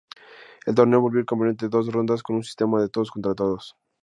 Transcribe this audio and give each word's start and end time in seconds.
El 0.65 0.73
torneo 0.73 0.99
volvió 0.99 1.19
al 1.19 1.27
campeonato 1.27 1.65
de 1.67 1.69
dos 1.69 1.87
rondas 1.93 2.23
con 2.23 2.35
un 2.37 2.43
sistema 2.43 2.81
de 2.81 2.89
todos-contra-todos. 2.89 3.75